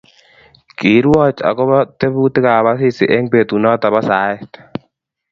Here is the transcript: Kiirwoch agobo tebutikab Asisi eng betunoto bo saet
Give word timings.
Kiirwoch 0.77 1.39
agobo 1.49 1.77
tebutikab 1.99 2.65
Asisi 2.73 3.05
eng 3.15 3.25
betunoto 3.31 3.87
bo 3.93 3.99
saet 4.09 4.51